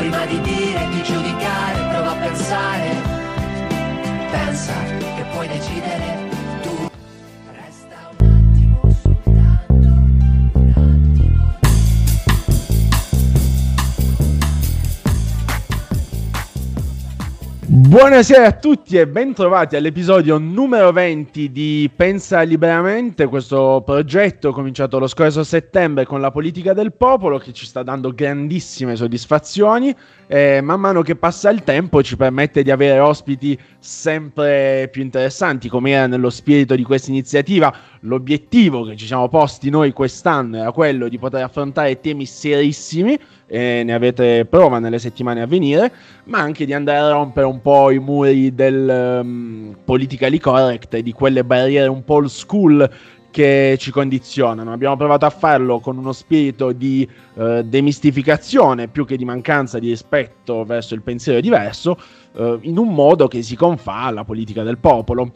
[0.00, 3.02] prima di dire, di giudicare, prova a pensare,
[4.30, 4.72] pensa
[5.14, 6.19] che puoi decidere
[17.90, 25.08] Buonasera a tutti e bentrovati all'episodio numero 20 di Pensa Liberamente, questo progetto cominciato lo
[25.08, 29.92] scorso settembre con la politica del popolo che ci sta dando grandissime soddisfazioni
[30.28, 35.68] e man mano che passa il tempo ci permette di avere ospiti sempre più interessanti
[35.68, 37.74] come era nello spirito di questa iniziativa.
[38.04, 43.82] L'obiettivo che ci siamo posti noi quest'anno era quello di poter affrontare temi serissimi e
[43.84, 45.92] ne avete prova nelle settimane a venire,
[46.24, 51.02] ma anche di andare a rompere un po' i muri del um, politically correct e
[51.02, 52.90] di quelle barriere un po' old school
[53.30, 54.72] che ci condizionano.
[54.72, 59.88] Abbiamo provato a farlo con uno spirito di eh, demistificazione più che di mancanza di
[59.88, 61.98] rispetto verso il pensiero diverso,
[62.34, 65.32] eh, in un modo che si confà alla politica del popolo.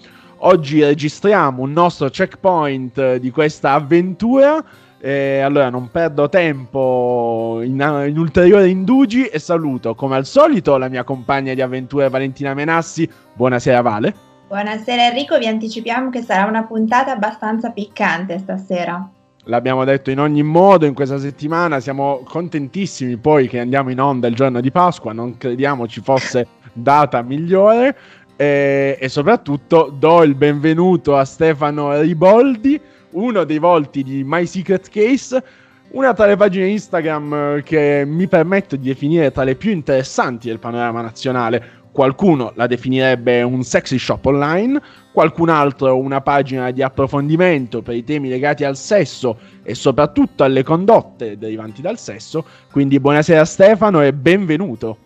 [0.46, 4.62] Oggi registriamo un nostro checkpoint eh, di questa avventura.
[5.00, 10.88] E allora non perdo tempo in, in, ulteriori indugi e saluto come al solito la
[10.88, 13.08] mia compagna di avventure Valentina Menassi.
[13.32, 14.14] Buonasera Vale.
[14.48, 19.06] Buonasera Enrico, vi anticipiamo che sarà una puntata abbastanza piccante stasera.
[19.44, 24.26] L'abbiamo detto in ogni modo in questa settimana, siamo contentissimi poi che andiamo in onda
[24.26, 27.96] il giorno di Pasqua, non crediamo ci fosse data migliore
[28.36, 32.80] e, e soprattutto do il benvenuto a Stefano Riboldi
[33.14, 35.42] uno dei volti di My Secret Case,
[35.90, 40.58] una tra le pagine Instagram che mi permetto di definire tra le più interessanti del
[40.58, 41.82] panorama nazionale.
[41.92, 44.82] Qualcuno la definirebbe un sexy shop online,
[45.12, 50.64] qualcun altro una pagina di approfondimento per i temi legati al sesso e soprattutto alle
[50.64, 52.44] condotte derivanti dal sesso.
[52.72, 54.98] Quindi buonasera Stefano e benvenuto.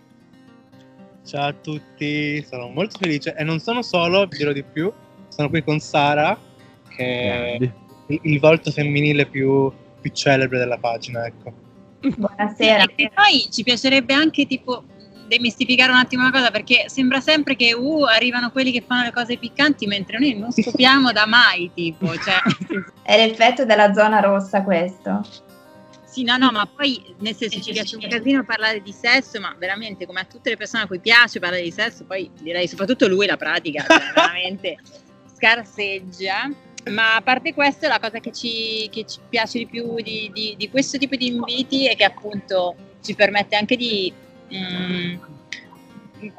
[1.29, 4.91] Ciao a tutti, sono molto felice e non sono solo, vi dirò di più,
[5.29, 6.39] sono qui con Sara
[6.89, 7.73] che Grandi
[8.07, 11.53] il, il volto femminile più, più, celebre della pagina, ecco.
[12.01, 12.85] Buonasera.
[12.97, 14.83] E poi ci piacerebbe anche tipo
[15.27, 19.13] demistificare un attimo una cosa perché sembra sempre che uh, arrivano quelli che fanno le
[19.13, 22.41] cose piccanti mentre noi non scopriamo da mai tipo cioè...
[23.03, 25.21] è l'effetto della zona rossa questo
[26.19, 29.55] sì no no ma poi nel senso ci piace un casino parlare di sesso ma
[29.59, 33.07] veramente come a tutte le persone a cui piace parlare di sesso poi direi soprattutto
[33.07, 34.79] lui la pratica cioè, veramente
[35.39, 36.51] scarseggia.
[36.91, 40.55] Ma a parte questo, la cosa che ci, che ci piace di più di, di,
[40.57, 44.13] di, questo tipo di inviti è che appunto ci permette anche di
[44.49, 45.19] mh,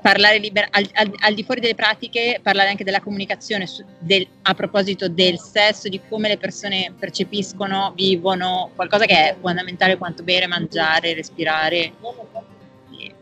[0.01, 4.27] parlare liber- al, al, al, di fuori delle pratiche, parlare anche della comunicazione su, del,
[4.43, 10.23] a proposito del sesso, di come le persone percepiscono, vivono, qualcosa che è fondamentale quanto
[10.23, 11.93] bere, mangiare, respirare.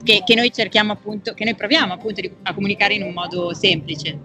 [0.04, 4.18] Che, che noi cerchiamo appunto, che noi proviamo appunto a comunicare in un modo semplice.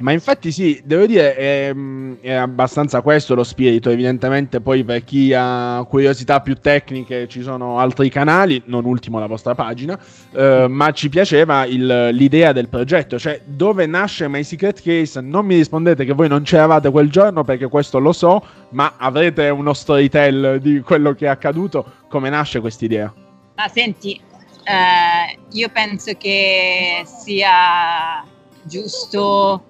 [0.00, 1.74] Ma infatti sì, devo dire, è,
[2.20, 7.78] è, abbastanza questo lo spirito, evidentemente poi per chi ha curiosità più tecniche ci sono
[7.78, 9.98] altri canali, non ultimo la vostra pagina,
[10.32, 15.44] eh, ma ci piaceva il, l'idea del progetto, cioè dove nasce My Secret Case, non
[15.44, 19.74] mi rispondete che voi non c'eravate quel giorno perché questo lo so, ma avrete uno
[19.74, 23.12] storytell di quello che è accaduto, come nasce quest'idea?
[23.56, 24.18] Ma senti,
[24.64, 28.24] eh, io penso che sia
[28.62, 29.62] giusto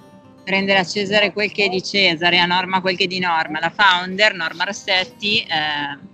[0.44, 3.60] rendere a Cesare quel che è di Cesare, a Norma quel che è di Norma.
[3.60, 6.12] La founder, Norma Rossetti, eh,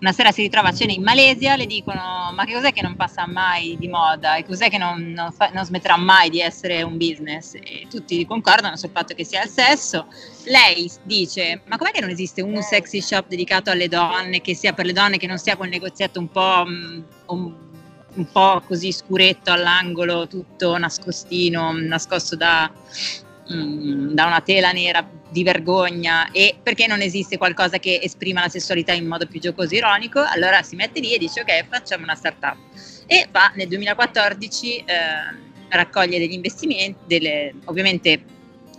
[0.00, 2.94] una sera si ritrova a cena in Malesia, le dicono ma che cos'è che non
[2.94, 6.82] passa mai di moda e cos'è che non, non, fa, non smetterà mai di essere
[6.82, 7.54] un business?
[7.54, 10.06] E tutti concordano sul fatto che sia il sesso.
[10.44, 14.74] Lei dice ma com'è che non esiste un sexy shop dedicato alle donne, che sia
[14.74, 16.64] per le donne, che non sia quel negozietto un po'...
[17.26, 17.62] Um,
[18.16, 22.70] un po' così scuretto all'angolo, tutto nascostino, nascosto da,
[23.52, 28.48] mm, da una tela nera di vergogna e perché non esiste qualcosa che esprima la
[28.48, 32.04] sessualità in modo più giocoso e ironico, allora si mette lì e dice ok facciamo
[32.04, 32.56] una startup
[33.06, 34.84] e va nel 2014 eh,
[35.68, 38.24] raccoglie degli investimenti, delle, ovviamente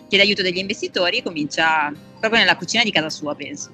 [0.07, 3.71] chiede aiuto degli investitori e comincia proprio nella cucina di casa sua penso.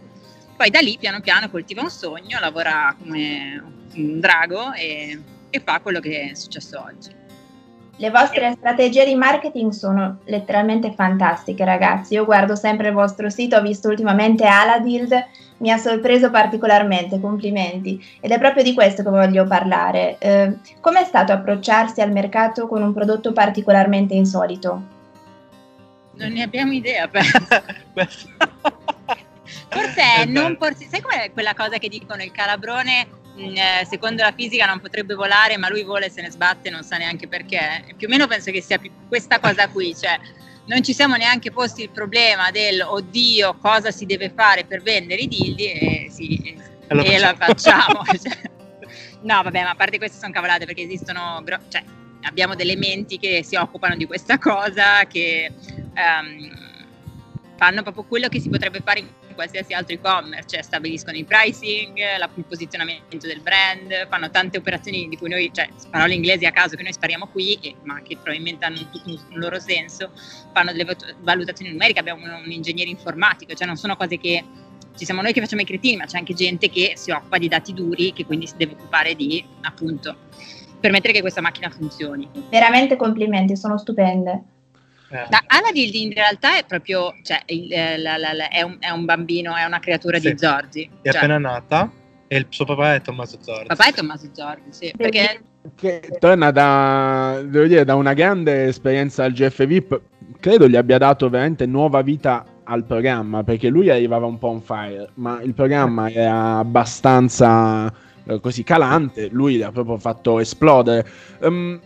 [0.58, 5.20] Poi da lì piano piano coltiva un sogno, lavora come un drago e
[5.52, 7.10] e fa quello che è successo oggi.
[8.01, 12.15] Le vostre strategie di marketing sono letteralmente fantastiche, ragazzi.
[12.15, 15.13] Io guardo sempre il vostro sito, ho visto ultimamente Aladild,
[15.57, 18.03] mi ha sorpreso particolarmente, complimenti.
[18.19, 20.15] Ed è proprio di questo che voglio parlare.
[20.18, 24.81] Eh, Com'è stato approcciarsi al mercato con un prodotto particolarmente insolito?
[26.13, 27.07] Non ne abbiamo idea.
[29.69, 30.88] Forse è non porsi...
[30.89, 33.20] Sai com'è quella cosa che dicono il calabrone eh,
[33.89, 36.98] secondo la fisica non potrebbe volare, ma lui vola e se ne sbatte, non sa
[36.98, 37.83] neanche perché.
[37.98, 40.19] Più o meno penso che sia questa cosa qui, cioè
[40.66, 45.22] non ci siamo neanche posti il problema del oddio cosa si deve fare per vendere
[45.22, 46.56] i dildi e, sì,
[46.88, 48.04] e, lo e la facciamo.
[48.04, 48.19] facciamo.
[48.22, 48.50] cioè.
[49.22, 51.83] No, vabbè, ma a parte queste sono cavolate perché esistono, gro- cioè
[52.24, 55.51] abbiamo delle menti che si occupano di questa cosa, che
[55.94, 56.70] ehm,
[57.62, 61.96] fanno proprio quello che si potrebbe fare in qualsiasi altro e-commerce, cioè stabiliscono il pricing,
[62.18, 66.52] la- il posizionamento del brand, fanno tante operazioni di cui noi, cioè parole inglesi a
[66.52, 70.10] caso che noi spariamo qui, e- ma che probabilmente hanno tutto un, un loro senso,
[70.52, 74.44] fanno delle valutazioni numeriche, abbiamo un, un ingegnere informatico, cioè non sono cose che
[74.98, 77.48] ci siamo noi che facciamo i cretini, ma c'è anche gente che si occupa di
[77.48, 80.16] dati duri, che quindi si deve occupare di, appunto,
[80.80, 82.28] permettere che questa macchina funzioni.
[82.50, 84.46] Veramente complimenti, sono stupende.
[85.12, 88.78] Eh, Ma Anadil in realtà è proprio, cioè, il- eh, la- la- la- è, un,
[88.80, 90.31] è un bambino, è una creatura Sì.
[90.31, 90.90] di Zorzi.
[91.02, 91.92] è Cioè, appena nata
[92.28, 93.66] e il suo papà è Tommaso Zorzi.
[93.68, 95.42] papà è Tommaso Zorzi, sì, perché
[95.75, 100.02] Che torna da, devo dire, da una grande esperienza al GF VIP.
[100.40, 104.62] Credo gli abbia dato veramente nuova vita al programma perché lui arrivava un po' on
[104.62, 107.94] fire, ma il programma era abbastanza
[108.25, 109.28] eh, così calante.
[109.31, 111.06] Lui l'ha proprio fatto esplodere.
[111.42, 111.80] Ehm,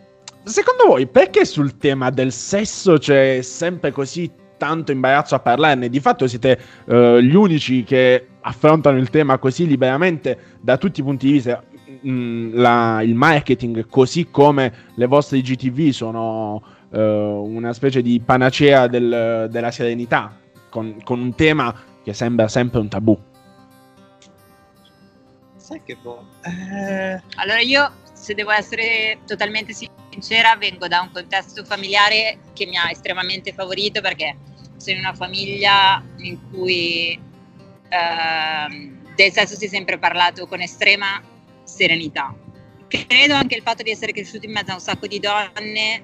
[0.45, 5.89] secondo voi, perché sul tema del sesso c'è sempre così tanto imbarazzo a parlarne?
[5.89, 11.03] Di fatto siete eh, gli unici che affrontano il tema così liberamente da tutti i
[11.03, 11.63] punti di vista.
[12.07, 16.61] Mm, la- il marketing, così come le vostre IGTV, sono
[16.91, 20.37] eh, una specie di panacea del- della serenità,
[20.69, 23.19] con, con un tema che sembra sempre un tabù.
[25.57, 26.23] Sai che boh.
[26.43, 27.91] Eh, allora io,
[28.25, 34.01] se devo essere totalmente sincera, vengo da un contesto familiare che mi ha estremamente favorito
[34.01, 34.35] perché
[34.77, 37.19] sono in una famiglia in cui
[37.87, 41.21] ehm, del sesso si è sempre parlato con estrema
[41.63, 42.33] serenità.
[42.87, 46.03] Credo anche il fatto di essere cresciuto in mezzo a un sacco di donne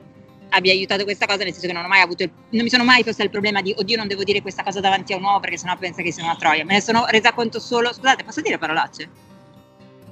[0.50, 2.84] abbia aiutato questa cosa, nel senso che non ho mai avuto il, non mi sono
[2.84, 5.40] mai posta il problema di oddio non devo dire questa cosa davanti a un uomo
[5.40, 6.64] perché sennò pensa che sia una troia.
[6.66, 9.31] Me ne sono resa conto solo, scusate, posso dire parolacce?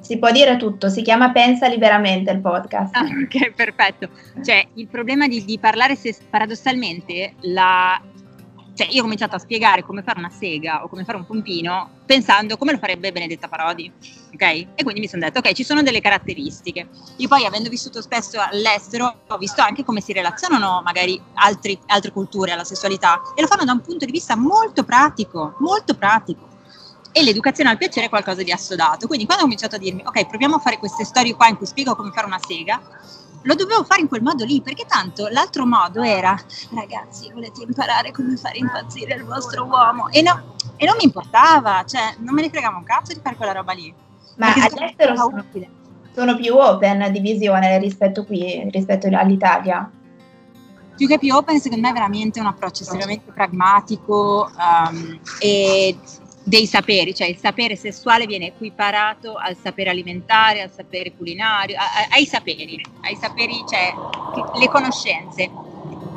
[0.09, 2.95] Si può dire tutto, si chiama Pensa liberamente il podcast.
[2.95, 4.09] Ah, ok, perfetto.
[4.43, 8.01] Cioè, il problema di, di parlare, se, paradossalmente, la,
[8.73, 11.97] cioè, io ho cominciato a spiegare come fare una sega o come fare un pompino
[12.07, 13.91] pensando come lo farebbe Benedetta Parodi,
[14.33, 14.41] ok?
[14.41, 16.89] E quindi mi sono detto, ok, ci sono delle caratteristiche.
[17.17, 22.11] Io poi, avendo vissuto spesso all'estero, ho visto anche come si relazionano magari altri- altre
[22.11, 26.48] culture alla sessualità e lo fanno da un punto di vista molto pratico, molto pratico
[27.11, 29.07] e l'educazione al piacere è qualcosa di assodato.
[29.07, 31.65] Quindi quando ho cominciato a dirmi, ok, proviamo a fare queste storie qua in cui
[31.65, 32.81] spiego come fare una sega,
[33.43, 36.37] lo dovevo fare in quel modo lì, perché tanto l'altro modo era,
[36.73, 40.09] ragazzi, volete imparare come fare impazzire il vostro uomo?
[40.09, 43.35] E, no- e non mi importava, cioè non me ne fregava un cazzo di fare
[43.35, 43.93] quella roba lì.
[44.35, 45.45] Ma all'estero sono,
[46.13, 49.89] sono più open di visione rispetto qui, rispetto all'Italia.
[50.95, 55.97] più che più open, secondo me è veramente un approccio estremamente pragmatico um, e
[56.43, 61.81] dei saperi, cioè il sapere sessuale viene equiparato al sapere alimentare, al sapere culinario, a-
[61.81, 63.93] a- ai saperi, ai saperi, cioè
[64.57, 65.51] le conoscenze.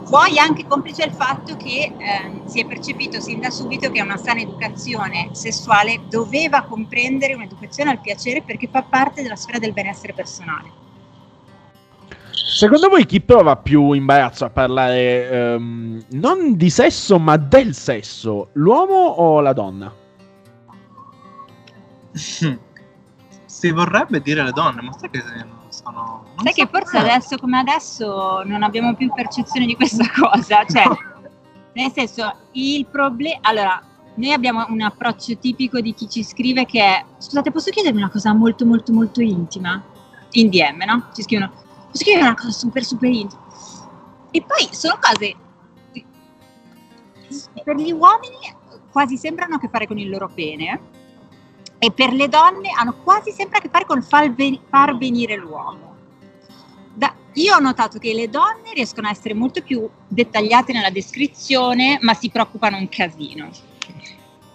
[0.09, 4.17] Poi anche complice il fatto che ehm, si è percepito sin da subito che una
[4.17, 10.13] sana educazione sessuale doveva comprendere un'educazione al piacere perché fa parte della sfera del benessere
[10.13, 10.81] personale.
[12.31, 18.49] Secondo voi chi prova più imbarazzo a parlare ehm, non di sesso ma del sesso?
[18.55, 20.01] L'uomo o la donna?
[23.47, 26.25] si vorrebbe dire le donne, ma sai che non sono.
[26.43, 27.11] Sai che so forse perché.
[27.11, 30.85] adesso come adesso non abbiamo più percezione di questa cosa, cioè
[31.75, 33.83] nel senso il problema allora
[34.15, 38.11] noi abbiamo un approccio tipico di chi ci scrive che è scusate posso chiedervi una
[38.11, 39.83] cosa molto molto molto intima
[40.33, 41.09] in DM no?
[41.15, 41.51] ci scrivono
[41.91, 43.43] posso chiedere una cosa super super intima
[44.31, 45.35] e poi sono cose
[47.65, 48.55] per gli uomini
[48.91, 50.81] quasi sempre hanno a che fare con il loro pene
[51.85, 55.35] e per le donne hanno quasi sempre a che fare con far, ven- far venire
[55.35, 55.97] l'uomo.
[56.95, 61.99] Da- io ho notato che le donne riescono a essere molto più dettagliate nella descrizione,
[62.01, 63.51] ma si preoccupano un casino.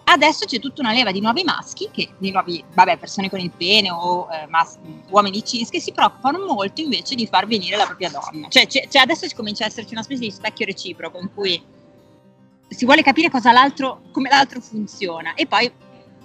[0.10, 3.52] adesso c'è tutta una leva di nuovi maschi, che, di nuovi, vabbè, persone con il
[3.52, 4.78] pene o eh, mas-
[5.10, 8.48] uomini cis, che si preoccupano molto invece di far venire la propria donna.
[8.48, 11.62] Cioè, c'è, c'è adesso comincia ad esserci una specie di specchio reciproco in cui
[12.70, 15.70] si vuole capire cosa l'altro, come l'altro funziona e poi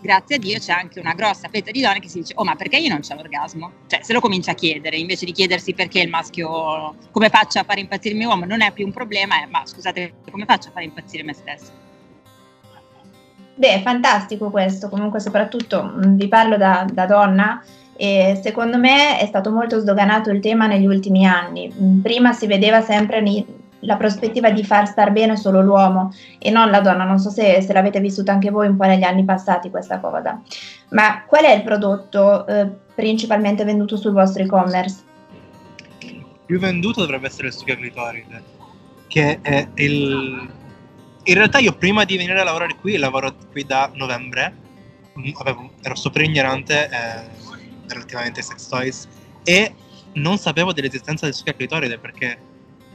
[0.03, 2.57] grazie a Dio c'è anche una grossa fetta di donne che si dice oh ma
[2.57, 3.71] perché io non c'ho l'orgasmo?
[3.87, 7.65] Cioè se lo comincia a chiedere invece di chiedersi perché il maschio come faccio a
[7.65, 10.69] fare impazzire il mio uomo non è più un problema è ma scusate come faccio
[10.69, 11.83] a fare impazzire me stesso?
[13.55, 17.63] Beh, è fantastico questo, comunque soprattutto vi parlo da, da donna
[17.95, 21.73] e secondo me è stato molto sdoganato il tema negli ultimi anni.
[22.03, 23.47] Prima si vedeva sempre ni-
[23.83, 27.61] la prospettiva di far star bene solo l'uomo e non la donna, non so se,
[27.61, 30.41] se l'avete vissuta anche voi un po' negli anni passati questa cosa.
[30.91, 35.11] Ma qual è il prodotto eh, principalmente venduto sul vostro e-commerce?
[36.53, 38.43] più venduto dovrebbe essere il succhio clitoride,
[39.09, 40.51] che è il...
[41.25, 44.55] In realtà io prima di venire a lavorare qui, lavoro qui da novembre,
[45.19, 47.23] mm, avevo- ero super ignorante eh,
[47.87, 49.09] relativamente ai sex toys
[49.45, 49.75] e
[50.15, 52.37] non sapevo dell'esistenza del succhio clitoride perché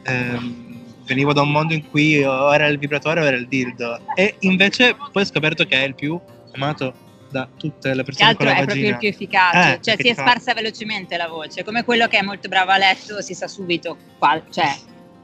[0.03, 0.66] ehm,
[1.07, 4.35] venivo da un mondo in cui o era il vibratore o era il dildo e
[4.41, 6.19] invece poi ho scoperto che è il più
[6.53, 6.93] amato
[7.29, 8.97] da tutte le Che persone altro con la è proprio il vagina.
[8.97, 12.21] più efficace, Eh, cioè si è fa- sparsa velocemente la voce, come quello che è
[12.21, 14.73] molto bravo a letto si sa subito, qual- cioè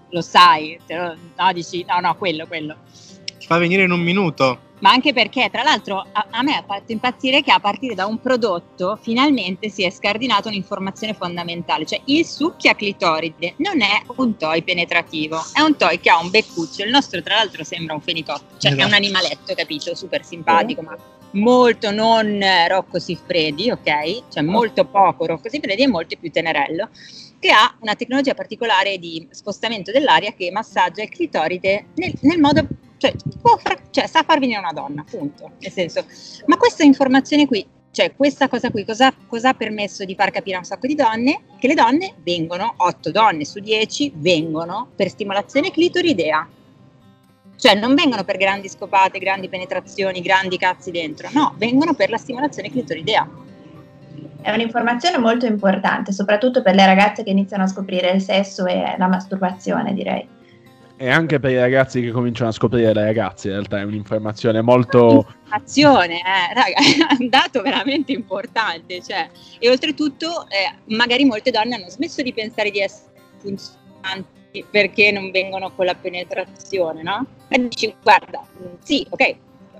[0.10, 2.76] lo sai, te lo- no dici no no quello, quello.
[3.38, 4.72] Ti fa venire in un minuto.
[4.84, 8.06] Ma anche perché, tra l'altro, a, a me ha fatto impazzire che a partire da
[8.06, 14.36] un prodotto finalmente si è scardinata un'informazione fondamentale, cioè il succhia clitoride non è un
[14.36, 18.02] toy penetrativo, è un toy che ha un beccuccio, il nostro tra l'altro sembra un
[18.02, 18.88] fenicotto, cioè è Esatto.
[18.90, 19.96] un animaletto, capito?
[19.96, 20.98] Super simpatico, ma
[21.32, 24.24] molto non eh, Rocco Siffredi, ok?
[24.34, 26.90] Cioè molto poco Rocco Siffredi e molto più tenerello,
[27.40, 32.68] che ha una tecnologia particolare di spostamento dell'aria che massaggia il clitoride nel, nel modo,
[33.04, 33.14] cioè,
[33.58, 35.52] far- cioè, sa far venire una donna, punto.
[35.60, 36.06] Nel senso,
[36.46, 40.56] ma questa informazione qui, cioè questa cosa qui, cosa, cosa ha permesso di far capire
[40.56, 41.42] a un sacco di donne?
[41.60, 46.48] Che le donne vengono, 8 donne su 10 vengono per stimolazione clitoridea.
[47.56, 52.18] Cioè non vengono per grandi scopate, grandi penetrazioni, grandi cazzi dentro, no, vengono per la
[52.18, 53.30] stimolazione clitoridea.
[54.42, 58.96] È un'informazione molto importante, soprattutto per le ragazze che iniziano a scoprire il sesso e
[58.98, 60.28] la masturbazione, direi.
[61.04, 64.62] E anche per i ragazzi che cominciano a scoprire le ragazze, in realtà è un'informazione
[64.62, 65.28] molto...
[65.28, 69.30] Informazione, eh, raga, è un dato veramente importante, cioè,
[69.60, 75.30] e oltretutto eh, magari molte donne hanno smesso di pensare di essere funzionanti perché non
[75.32, 77.26] vengono con la penetrazione, no?
[77.50, 79.36] E dici, guarda, mh, sì, ok,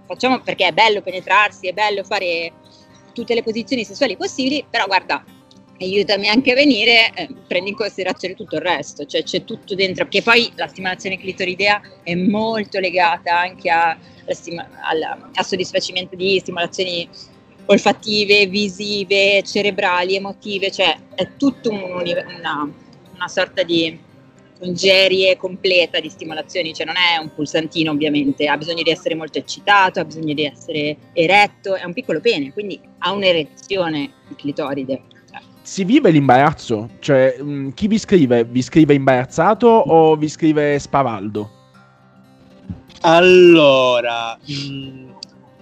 [0.06, 2.52] facciamo perché è bello penetrarsi, è bello fare
[3.14, 5.24] tutte le posizioni sessuali possibili, però guarda,
[5.80, 10.06] aiutami anche a venire, eh, prendi in considerazione tutto il resto, cioè c'è tutto dentro,
[10.06, 13.98] perché poi la stimolazione clitoridea è molto legata anche a,
[14.30, 17.08] stima- alla- al soddisfacimento di stimolazioni
[17.66, 22.74] olfattive, visive, cerebrali, emotive, cioè è tutto un una,
[23.14, 23.98] una sorta di
[24.60, 29.38] congerie completa di stimolazioni, cioè non è un pulsantino ovviamente, ha bisogno di essere molto
[29.38, 35.02] eccitato, ha bisogno di essere eretto, è un piccolo pene, quindi ha un'erezione clitoride.
[35.64, 36.90] Si vive l'imbarazzo?
[37.00, 38.44] Cioè, mh, chi vi scrive?
[38.44, 41.50] Vi scrive imbarazzato o vi scrive spavaldo?
[43.02, 45.16] Allora, mh,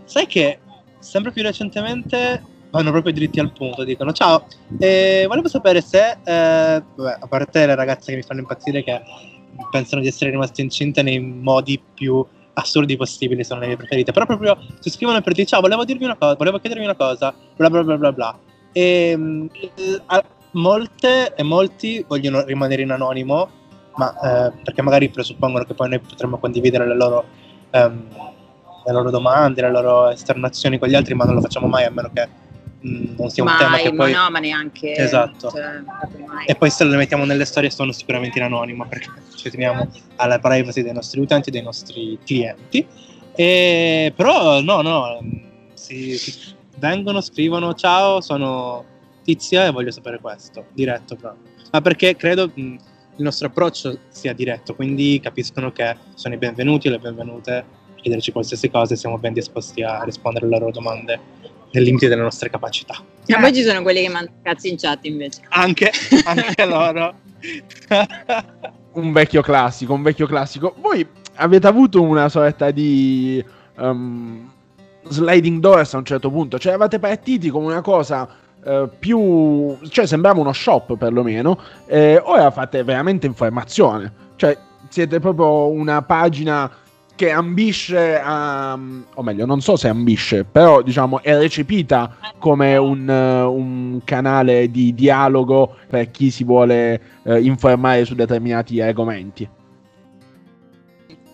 [0.05, 0.57] sai che
[0.97, 2.41] sempre più recentemente
[2.71, 4.47] vanno proprio dritti al punto, dicono ciao,
[4.79, 9.01] eh, volevo sapere se, eh, vabbè, a parte le ragazze che mi fanno impazzire che
[9.69, 14.25] pensano di essere rimaste incinte nei modi più assurdi possibili, sono le mie preferite, però
[14.25, 17.69] proprio ti scrivono per dire ciao, volevo dirvi una cosa, volevo chiedervi una cosa, bla
[17.69, 18.39] bla bla bla bla.
[18.71, 19.17] E
[20.05, 23.49] a- molte e molti vogliono rimanere in anonimo,
[23.95, 27.25] ma eh, perché magari presuppongono che poi noi potremmo condividere le loro,
[27.71, 28.07] ehm,
[28.85, 31.91] le loro domande, le loro esternazioni con gli altri, ma non lo facciamo mai a
[31.91, 32.27] meno che
[32.81, 34.13] mh, non sia un tema mai, che ma poi...
[34.13, 34.93] no, ma neanche...
[34.93, 35.49] Esatto.
[35.49, 35.79] cioè,
[36.25, 36.45] mai.
[36.47, 39.87] E poi se le mettiamo nelle storie sono sicuramente in anonimo perché ci teniamo
[40.17, 42.85] alla privacy dei nostri utenti dei nostri clienti.
[43.33, 45.19] E, però no, no,
[45.73, 48.83] si, si- vengono, scrivono ciao, sono
[49.23, 51.51] Tizia e voglio sapere questo, diretto proprio.
[51.71, 56.87] Ma perché credo mh, il nostro approccio sia diretto, quindi capiscono che sono i benvenuti
[56.87, 60.71] e le benvenute a chiederci qualsiasi cosa e siamo ben disposti a rispondere alle loro
[60.71, 61.19] domande
[61.71, 62.95] nel limite delle nostre capacità.
[63.27, 65.41] Ma poi ci sono quelli che mandano cazzi in chat invece.
[65.49, 65.91] Anche,
[66.25, 67.13] anche loro.
[68.93, 70.75] Un vecchio classico, un vecchio classico.
[70.77, 73.41] Voi avete avuto una sorta di
[73.77, 74.51] um,
[75.07, 78.27] sliding doors a un certo punto, cioè eravate partiti come una cosa
[78.63, 79.77] eh, più...
[79.89, 84.57] cioè sembrava uno shop perlomeno, e ora fate veramente informazione, cioè
[84.89, 86.69] siete proprio una pagina
[87.13, 93.07] che ambisce a, o meglio, non so se ambisce, però diciamo è recepita come un,
[93.07, 99.47] un canale di dialogo per chi si vuole eh, informare su determinati argomenti.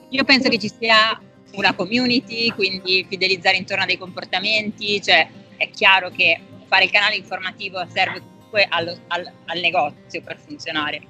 [0.10, 1.20] Io penso che ci sia
[1.54, 5.28] una community, quindi fidelizzare intorno a dei comportamenti, cioè
[5.58, 11.02] è chiaro che fare il canale informativo serve comunque allo, al, al negozio per funzionare,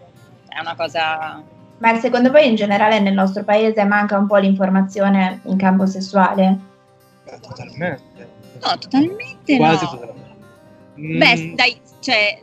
[0.48, 1.44] è una cosa
[1.80, 6.58] ma secondo voi in generale nel nostro paese manca un po' l'informazione in campo sessuale?
[7.24, 8.28] Totalmente.
[8.64, 9.90] No, totalmente Quasi no.
[9.92, 10.26] totalmente.
[10.96, 12.42] Beh, Mm, dai, cioè,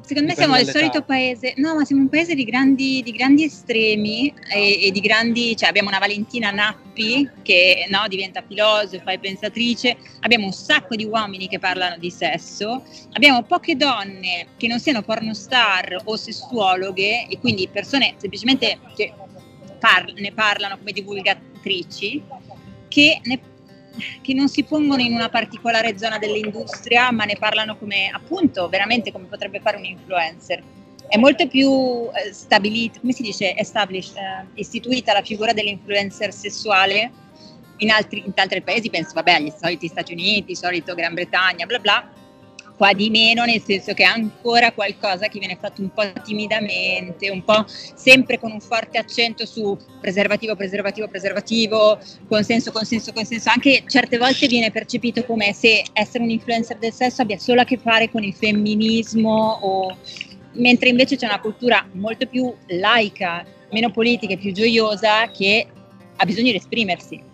[0.00, 3.44] secondo me siamo il solito paese, no, ma siamo un paese di grandi, di grandi
[3.44, 9.18] estremi e, e di grandi, cioè abbiamo una Valentina Nappi che no, diventa filosofa e
[9.18, 14.80] pensatrice, abbiamo un sacco di uomini che parlano di sesso, abbiamo poche donne che non
[14.80, 19.12] siano pornostar o sessuologhe e quindi persone semplicemente che
[19.78, 22.22] par- ne parlano come divulgatrici
[22.88, 23.38] che ne
[24.22, 29.12] che non si pongono in una particolare zona dell'industria, ma ne parlano come appunto veramente
[29.12, 30.62] come potrebbe fare un influencer.
[31.08, 37.10] È molto più eh, stabilita, come si dice, established, eh, istituita la figura dell'influencer sessuale
[37.78, 41.78] in altri, in altri paesi, penso vabbè agli soliti Stati Uniti, solito Gran Bretagna, bla
[41.78, 42.08] bla,
[42.80, 47.28] qua di meno, nel senso che è ancora qualcosa che viene fatto un po' timidamente,
[47.28, 53.50] un po' sempre con un forte accento su preservativo, preservativo, preservativo, consenso, consenso, consenso.
[53.50, 57.64] Anche certe volte viene percepito come se essere un influencer del sesso abbia solo a
[57.64, 59.98] che fare con il femminismo o...
[60.52, 65.66] mentre invece c'è una cultura molto più laica, meno politica e più gioiosa che
[66.16, 67.28] ha bisogno di esprimersi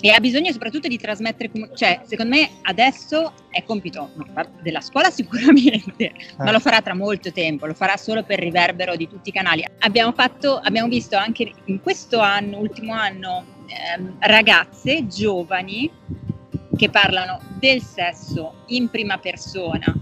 [0.00, 4.26] e ha bisogno soprattutto di trasmettere, cioè secondo me adesso è compito no,
[4.62, 9.08] della scuola sicuramente, ma lo farà tra molto tempo, lo farà solo per riverbero di
[9.08, 9.64] tutti i canali.
[9.80, 15.90] Abbiamo, fatto, abbiamo visto anche in questo anno, ultimo anno, ehm, ragazze giovani
[16.76, 19.92] che parlano del sesso in prima persona,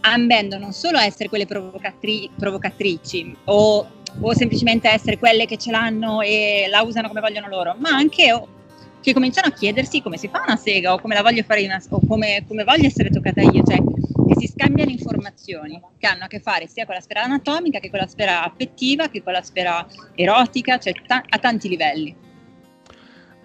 [0.00, 3.86] ambendo non solo a essere quelle provocatri- provocatrici o,
[4.20, 8.30] o semplicemente essere quelle che ce l'hanno e la usano come vogliono loro, ma anche
[9.02, 11.76] che cominciano a chiedersi come si fa una sega o come la voglio fare io
[11.90, 13.78] o come, come voglio essere toccata io, cioè
[14.28, 17.90] che si scambiano informazioni che hanno a che fare sia con la sfera anatomica che
[17.90, 19.84] con la sfera affettiva che con la sfera
[20.14, 22.30] erotica, cioè ta- a tanti livelli.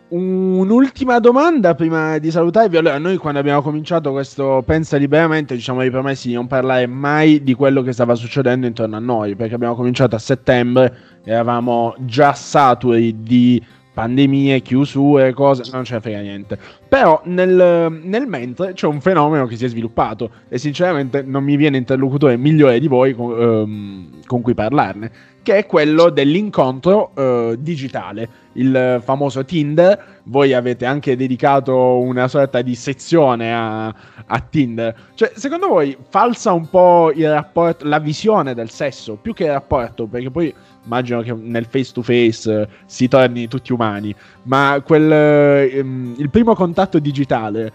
[0.10, 2.78] Un'ultima domanda prima di salutarvi.
[2.78, 7.44] Allora, noi quando abbiamo cominciato questo Pensa liberamente, ci siamo ripromessi di non parlare mai
[7.44, 12.32] di quello che stava succedendo intorno a noi, perché abbiamo cominciato a settembre, eravamo già
[12.32, 13.62] saturi di
[13.98, 16.56] pandemie, chiusure, cose, non ce ne frega niente.
[16.88, 21.56] Però nel, nel mentre c'è un fenomeno che si è sviluppato e sinceramente non mi
[21.56, 25.10] viene interlocutore migliore di voi con, ehm, con cui parlarne,
[25.42, 30.20] che è quello dell'incontro eh, digitale, il famoso Tinder.
[30.26, 34.94] Voi avete anche dedicato una sorta di sezione a, a Tinder.
[35.16, 39.54] Cioè, secondo voi falsa un po' il rapporto, la visione del sesso, più che il
[39.54, 40.54] rapporto, perché poi
[40.88, 46.56] immagino che nel face to face si torni tutti umani, ma quel, ehm, il primo
[46.56, 47.72] contatto digitale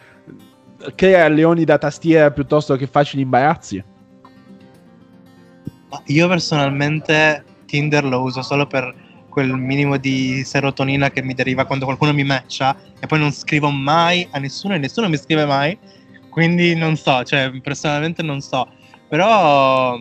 [0.94, 3.84] crea leoni da tastiera piuttosto che facili imbarazzi?
[6.06, 8.94] Io personalmente Tinder lo uso solo per
[9.28, 13.70] quel minimo di serotonina che mi deriva quando qualcuno mi matcha e poi non scrivo
[13.70, 15.78] mai a nessuno e nessuno mi scrive mai.
[16.30, 18.66] Quindi non so, cioè personalmente non so.
[19.08, 19.98] Però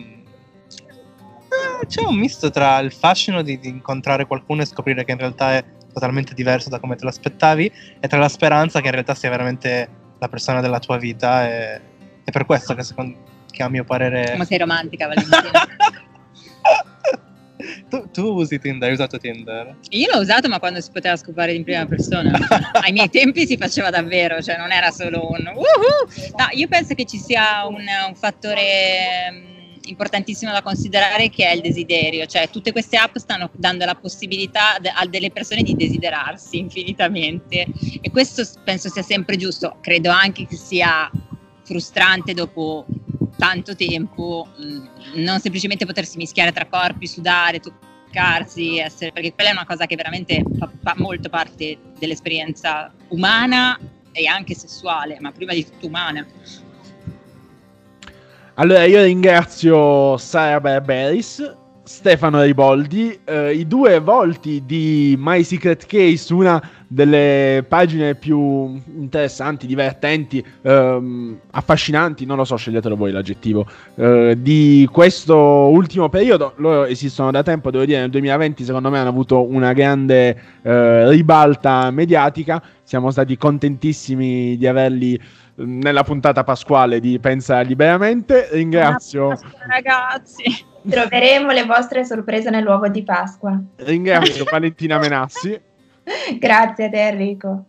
[1.52, 5.18] eh, c'è un misto tra il fascino di, di incontrare qualcuno e scoprire che in
[5.18, 8.92] realtà è totalmente diverso da come te lo aspettavi e tra la speranza che in
[8.92, 9.88] realtà sia veramente
[10.18, 11.80] la persona della tua vita e
[12.24, 15.50] è per questo che secondo che a mio parere Come sei romantica, Valentina.
[17.88, 19.76] tu, tu usi Tinder, hai usato Tinder?
[19.90, 22.32] Io l'ho usato, ma quando si poteva scopare in prima persona.
[22.80, 26.34] Ai miei tempi si faceva davvero, cioè non era solo un uhu.
[26.36, 29.51] No, io penso che ci sia un, un fattore
[29.86, 34.76] importantissimo da considerare che è il desiderio, cioè tutte queste app stanno dando la possibilità
[34.76, 37.66] a delle persone di desiderarsi infinitamente.
[38.00, 41.10] E questo penso sia sempre giusto, credo anche che sia
[41.64, 42.86] frustrante dopo
[43.36, 49.52] tanto tempo mh, non semplicemente potersi mischiare tra corpi, sudare, toccarsi, essere, perché quella è
[49.52, 53.78] una cosa che veramente fa, fa molto parte dell'esperienza umana
[54.12, 56.26] e anche sessuale, ma prima di tutto umana.
[58.56, 66.32] Allora io ringrazio Sara Barberis Stefano Riboldi, eh, i due volti di My Secret Case,
[66.32, 74.36] una delle pagine più interessanti, divertenti, ehm, affascinanti, non lo so, sceglietelo voi l'aggettivo, eh,
[74.38, 76.52] di questo ultimo periodo.
[76.56, 81.08] Loro esistono da tempo, devo dire, nel 2020 secondo me hanno avuto una grande eh,
[81.08, 85.18] ribalta mediatica, siamo stati contentissimi di averli
[85.56, 88.48] nella puntata pasquale di Pensa Liberamente.
[88.52, 89.38] Ringrazio.
[89.66, 90.70] Ragazzi.
[90.88, 93.60] Troveremo le vostre sorprese nell'uovo di Pasqua.
[93.76, 95.60] Ringrazio Valentina Menassi.
[96.38, 97.64] Grazie a te Enrico.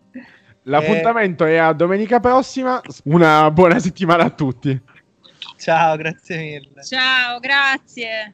[0.63, 1.53] L'appuntamento eh...
[1.53, 2.81] è a domenica prossima.
[3.05, 4.81] Una buona settimana a tutti.
[5.57, 6.83] Ciao, grazie mille.
[6.83, 8.33] Ciao, grazie.